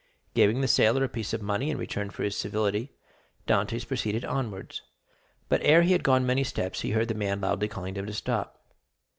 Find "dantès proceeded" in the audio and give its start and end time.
3.47-4.25